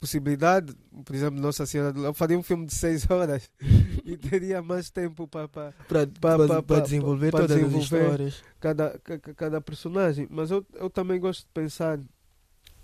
possibilidade, 0.00 0.74
por 1.04 1.14
exemplo, 1.14 1.40
Nossa 1.40 1.64
Senhora, 1.66 1.92
do- 1.92 2.04
eu 2.04 2.14
faria 2.14 2.38
um 2.38 2.42
filme 2.42 2.66
de 2.66 2.74
seis 2.74 3.06
horas 3.10 3.50
e 4.04 4.16
teria 4.16 4.62
mais 4.62 4.90
tempo 4.90 5.26
para 5.26 5.48
Para 5.48 5.72
Pa- 6.06 6.38
pa- 6.46 6.62
pa- 6.62 6.80
desenvolver 6.80 7.30
pa 7.32 7.40
todas 7.40 7.56
desenvolver. 7.56 7.96
as 8.00 8.02
histórias. 8.04 8.44
cada, 8.60 8.98
ca- 9.02 9.18
ca- 9.18 9.34
cada 9.34 9.60
personagem. 9.60 10.26
Mas 10.30 10.50
eu, 10.50 10.64
eu 10.74 10.88
também 10.90 11.18
gosto 11.20 11.40
de 11.40 11.50
pensar 11.52 11.98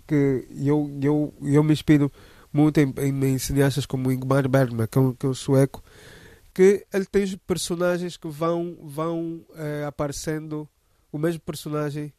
que 0.07 0.47
eu, 0.51 0.89
eu, 1.01 1.33
eu 1.41 1.63
me 1.63 1.71
inspiro 1.73 2.11
muito 2.51 2.79
em, 2.79 2.93
em, 2.99 3.25
em 3.33 3.37
cineastas 3.37 3.85
como 3.85 4.11
Ingmar 4.11 4.47
Bergman, 4.49 4.87
que 4.87 4.97
é 4.97 5.01
um, 5.01 5.13
que 5.13 5.25
é 5.25 5.29
um 5.29 5.33
sueco, 5.33 5.83
que 6.53 6.85
ele 6.93 7.05
tem 7.05 7.25
personagens 7.47 8.17
que 8.17 8.27
vão, 8.27 8.77
vão 8.83 9.43
eh, 9.55 9.85
aparecendo 9.87 10.67
o 11.11 11.17
mesmo 11.17 11.39
personagem 11.41 12.13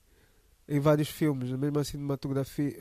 em 0.69 0.81
vários 0.81 1.09
filmes, 1.09 1.51
na 1.51 1.57
mesma 1.57 1.85
cinematografia, 1.85 2.77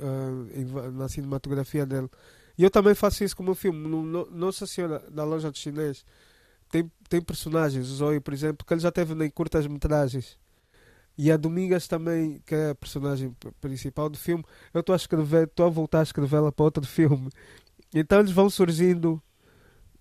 em 0.55 0.65
va- 0.65 0.89
na 0.91 1.09
cinematografia 1.09 1.85
dele. 1.85 2.09
E 2.57 2.63
eu 2.63 2.71
também 2.71 2.95
faço 2.95 3.23
isso 3.23 3.35
com 3.35 3.49
o 3.49 3.55
filme. 3.55 3.87
No, 3.87 4.03
no, 4.03 4.31
Nossa 4.31 4.65
Senhora 4.67 4.99
da 5.09 5.23
Loja 5.23 5.51
de 5.51 5.59
Chinês 5.59 6.05
tem, 6.69 6.91
tem 7.09 7.21
personagens, 7.21 7.89
o 7.89 7.95
Zoe, 7.95 8.19
por 8.19 8.33
exemplo, 8.33 8.65
que 8.65 8.73
ele 8.73 8.81
já 8.81 8.91
teve 8.91 9.13
em 9.25 9.29
curtas 9.29 9.67
metragens. 9.67 10.37
E 11.17 11.31
a 11.31 11.37
Domingas 11.37 11.87
também, 11.87 12.41
que 12.45 12.55
é 12.55 12.71
a 12.71 12.75
personagem 12.75 13.35
principal 13.61 14.09
do 14.09 14.17
filme, 14.17 14.43
eu 14.73 14.79
estou 14.81 14.93
a 14.93 14.95
escrever, 14.95 15.43
estou 15.47 15.67
a 15.67 15.69
voltar 15.69 15.99
a 15.99 16.03
escrevê-la 16.03 16.51
para 16.51 16.65
outro 16.65 16.85
filme. 16.87 17.29
Então 17.93 18.19
eles 18.19 18.31
vão 18.31 18.49
surgindo, 18.49 19.21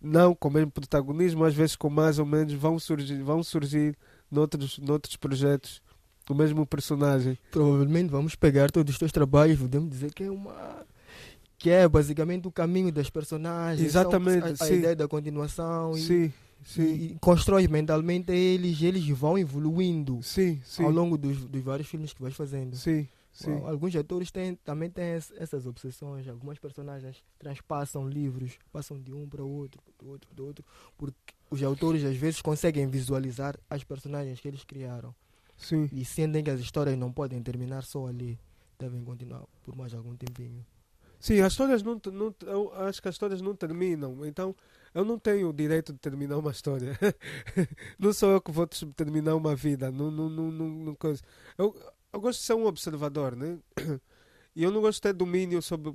não 0.00 0.34
com 0.34 0.48
o 0.48 0.50
mesmo 0.52 0.70
protagonismo, 0.70 1.44
às 1.44 1.54
vezes 1.54 1.76
com 1.76 1.90
mais 1.90 2.18
ou 2.18 2.26
menos, 2.26 2.54
vão 2.54 2.78
surgir, 2.78 3.22
vão 3.22 3.42
surgir 3.42 3.96
noutros, 4.30 4.78
noutros 4.78 5.16
projetos 5.16 5.82
o 6.32 6.34
mesmo 6.34 6.66
personagem. 6.66 7.38
Provavelmente 7.50 8.10
vamos 8.10 8.34
pegar 8.34 8.70
todos 8.70 8.92
os 8.94 8.98
teus 8.98 9.12
trabalhos, 9.12 9.58
podemos 9.60 9.90
dizer 9.90 10.12
que 10.12 10.24
é 10.24 10.30
uma. 10.30 10.84
Que 11.58 11.70
é 11.70 11.88
basicamente 11.88 12.48
o 12.48 12.50
caminho 12.52 12.90
das 12.90 13.08
personagens. 13.08 13.86
Exatamente, 13.86 14.60
a, 14.60 14.64
a 14.64 14.68
ideia 14.70 14.96
da 14.96 15.06
continuação. 15.06 15.96
e- 15.96 16.00
Sim, 16.00 16.32
sim, 16.64 16.82
E, 16.94 17.16
constrói 17.20 17.68
mentalmente 17.68 18.32
eles, 18.32 18.82
eles 18.82 19.06
vão 19.10 19.38
evoluindo 19.38 20.20
sim, 20.22 20.60
sim, 20.64 20.82
ao 20.82 20.90
longo 20.90 21.16
dos, 21.16 21.44
dos 21.44 21.62
vários 21.62 21.88
filmes 21.88 22.12
que 22.12 22.20
vais 22.20 22.34
fazendo. 22.34 22.74
sim, 22.74 23.06
sim. 23.32 23.52
Al- 23.52 23.68
Alguns 23.68 23.94
atores 23.94 24.30
têm, 24.32 24.56
também 24.56 24.90
têm 24.90 25.14
es- 25.16 25.32
essas 25.36 25.64
obsessões, 25.66 26.26
algumas 26.28 26.58
personagens 26.58 27.16
transpassam 27.38 28.08
livros, 28.08 28.58
passam 28.72 28.98
de 29.00 29.12
um 29.12 29.28
para 29.28 29.44
o 29.44 29.48
outro, 29.48 29.80
do 30.00 30.08
outro 30.08 30.28
para 30.34 30.42
o 30.42 30.46
outro, 30.46 30.64
porque 30.98 31.16
os 31.48 31.62
autores 31.62 32.02
às 32.04 32.16
vezes 32.16 32.42
conseguem 32.42 32.88
visualizar 32.88 33.56
as 33.70 33.84
personagens 33.84 34.40
que 34.40 34.48
eles 34.48 34.64
criaram 34.64 35.14
sim. 35.62 35.88
e 35.92 36.04
sentem 36.04 36.42
que 36.42 36.50
as 36.50 36.60
histórias 36.60 36.98
não 36.98 37.12
podem 37.12 37.42
terminar 37.42 37.84
só 37.84 38.06
ali, 38.06 38.38
devem 38.78 39.02
continuar 39.04 39.44
por 39.62 39.76
mais 39.76 39.94
algum 39.94 40.16
tempinho. 40.16 40.64
Sim, 41.22 41.40
as 41.40 41.52
histórias 41.52 41.84
não, 41.84 42.00
não 42.12 42.34
eu 42.42 42.74
acho 42.82 43.00
que 43.00 43.08
as 43.08 43.14
histórias 43.14 43.40
não 43.40 43.54
terminam, 43.54 44.26
então 44.26 44.56
eu 44.92 45.04
não 45.04 45.18
tenho 45.18 45.48
o 45.48 45.52
direito 45.52 45.92
de 45.92 45.98
terminar 46.00 46.36
uma 46.36 46.50
história. 46.50 46.98
não 47.96 48.12
sou 48.12 48.32
eu 48.32 48.40
que 48.40 48.50
vou 48.50 48.66
terminar 48.66 49.36
uma 49.36 49.54
vida. 49.54 49.90
Não, 49.90 50.10
não, 50.10 50.28
não, 50.28 50.50
não, 50.50 50.94
coisa. 50.96 51.22
Eu, 51.56 51.74
eu 52.12 52.20
gosto 52.20 52.40
de 52.40 52.44
ser 52.44 52.54
um 52.54 52.66
observador, 52.66 53.36
né? 53.36 53.58
E 54.54 54.64
eu 54.64 54.70
não 54.70 54.82
gosto 54.82 54.98
de 54.98 55.00
ter 55.00 55.14
domínio 55.14 55.62
sobre 55.62 55.90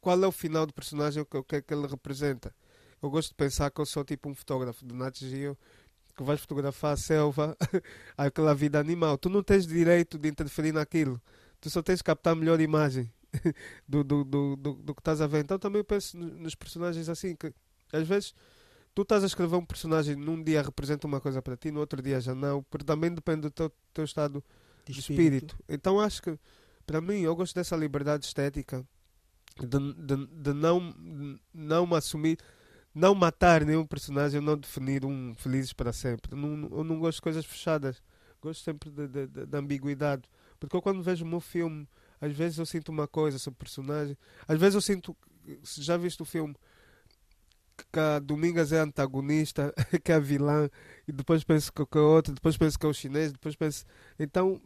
qual 0.00 0.20
é 0.20 0.26
o 0.26 0.32
final 0.32 0.66
do 0.66 0.74
personagem, 0.74 1.22
o 1.22 1.24
que, 1.24 1.36
o 1.36 1.44
que 1.44 1.54
é 1.54 1.62
que 1.62 1.72
ele 1.72 1.86
representa. 1.86 2.52
Eu 3.00 3.08
gosto 3.08 3.28
de 3.28 3.36
pensar 3.36 3.70
que 3.70 3.80
eu 3.80 3.86
sou 3.86 4.04
tipo 4.04 4.28
um 4.28 4.34
fotógrafo 4.34 4.84
de 4.84 4.92
Nat 4.92 5.16
Geo 5.20 5.56
que 6.16 6.22
vais 6.22 6.40
fotografar 6.40 6.94
a 6.94 6.96
selva, 6.96 7.56
aquela 8.16 8.54
vida 8.54 8.80
animal. 8.80 9.18
Tu 9.18 9.28
não 9.28 9.42
tens 9.42 9.66
direito 9.66 10.18
de 10.18 10.28
interferir 10.28 10.72
naquilo. 10.72 11.20
Tu 11.60 11.68
só 11.70 11.82
tens 11.82 11.98
de 11.98 12.04
captar 12.04 12.32
a 12.32 12.36
melhor 12.36 12.60
imagem 12.60 13.12
do, 13.86 14.02
do, 14.02 14.24
do, 14.24 14.56
do, 14.56 14.74
do 14.74 14.94
que 14.94 15.00
estás 15.00 15.20
a 15.20 15.26
ver. 15.26 15.40
Então 15.40 15.58
também 15.58 15.84
penso 15.84 16.16
nos 16.16 16.54
personagens 16.54 17.08
assim, 17.08 17.34
que 17.36 17.52
às 17.92 18.06
vezes 18.06 18.34
tu 18.94 19.02
estás 19.02 19.22
a 19.22 19.26
escrever 19.26 19.56
um 19.56 19.64
personagem 19.64 20.16
num 20.16 20.42
dia 20.42 20.62
representa 20.62 21.06
uma 21.06 21.20
coisa 21.20 21.42
para 21.42 21.56
ti, 21.56 21.70
no 21.70 21.80
outro 21.80 22.00
dia 22.00 22.20
já 22.20 22.34
não, 22.34 22.62
porque 22.62 22.84
também 22.84 23.12
depende 23.12 23.42
do 23.42 23.50
teu, 23.50 23.70
teu 23.92 24.04
estado 24.04 24.42
de, 24.86 24.94
de 24.94 25.00
espírito. 25.00 25.54
espírito. 25.54 25.56
Então 25.68 26.00
acho 26.00 26.22
que, 26.22 26.38
para 26.86 27.00
mim, 27.00 27.20
eu 27.20 27.36
gosto 27.36 27.54
dessa 27.54 27.76
liberdade 27.76 28.24
estética 28.24 28.86
de, 29.58 29.94
de, 29.94 30.26
de 30.26 30.52
não, 30.52 30.94
não 31.52 31.86
me 31.86 31.96
assumir, 31.96 32.38
não 32.96 33.14
matar 33.14 33.62
nenhum 33.62 33.84
personagem, 33.84 34.40
não 34.40 34.56
definir 34.56 35.04
um 35.04 35.34
felizes 35.34 35.74
para 35.74 35.92
sempre. 35.92 36.34
Não, 36.34 36.66
eu 36.78 36.82
não 36.82 36.98
gosto 36.98 37.16
de 37.16 37.22
coisas 37.22 37.44
fechadas, 37.44 38.02
gosto 38.40 38.64
sempre 38.64 38.90
de 38.90 39.56
ambiguidade. 39.56 40.22
Porque 40.58 40.74
eu, 40.74 40.80
quando 40.80 41.02
vejo 41.02 41.22
o 41.22 41.28
meu 41.28 41.38
filme, 41.38 41.86
às 42.18 42.32
vezes 42.32 42.56
eu 42.56 42.64
sinto 42.64 42.88
uma 42.88 43.06
coisa 43.06 43.38
sobre 43.38 43.56
o 43.56 43.58
personagem, 43.58 44.16
às 44.48 44.58
vezes 44.58 44.76
eu 44.76 44.80
sinto. 44.80 45.14
Já 45.62 45.98
viste 45.98 46.22
o 46.22 46.24
filme 46.24 46.56
que 47.92 48.00
a 48.00 48.18
Domingas 48.18 48.72
é 48.72 48.78
antagonista, 48.78 49.74
que 50.02 50.10
é 50.10 50.14
a 50.14 50.18
vilã, 50.18 50.66
e 51.06 51.12
depois 51.12 51.44
penso 51.44 51.70
que 51.70 51.98
é 51.98 52.00
outro, 52.00 52.32
depois 52.32 52.56
penso 52.56 52.78
que 52.78 52.86
é 52.86 52.88
o 52.88 52.94
chinês, 52.94 53.30
depois 53.30 53.54
penso. 53.54 53.84
Então 54.18 54.58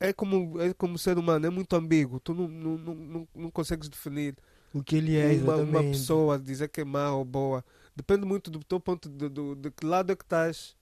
é 0.00 0.10
como, 0.10 0.58
é 0.58 0.72
como 0.72 0.96
ser 0.98 1.18
humano, 1.18 1.46
é 1.46 1.50
muito 1.50 1.76
ambíguo, 1.76 2.18
tu 2.18 2.32
não, 2.32 2.48
não, 2.48 2.78
não, 2.78 3.28
não 3.34 3.50
consegues 3.50 3.90
definir 3.90 4.34
o 4.74 4.82
que 4.82 4.96
ele 4.96 5.16
é 5.16 5.32
uma, 5.34 5.56
uma, 5.56 5.82
pessoa, 5.84 6.38
dizer 6.38 6.68
que 6.68 6.80
é 6.80 6.84
má 6.84 7.14
ou 7.14 7.24
boa. 7.24 7.64
Depende 7.94 8.26
muito 8.26 8.50
do 8.50 8.58
teu 8.58 8.80
ponto 8.80 9.08
de, 9.08 9.28
de, 9.28 9.54
de 9.54 9.70
que 9.70 9.86
lado 9.86 10.10
é 10.10 10.16
que 10.16 10.24
estás, 10.24 10.76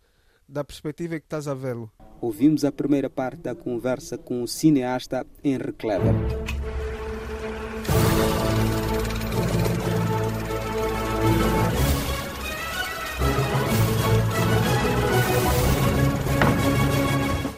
da 0.49 0.65
perspectiva 0.65 1.21
que 1.21 1.27
estás 1.27 1.47
a 1.47 1.53
vê-lo. 1.53 1.93
Ouvimos 2.21 2.65
a 2.65 2.73
primeira 2.73 3.11
parte 3.11 3.43
da 3.43 3.55
conversa 3.55 4.17
com 4.17 4.43
o 4.43 4.49
cineasta 4.49 5.27
Henry 5.45 5.73
Clever. 5.75 6.15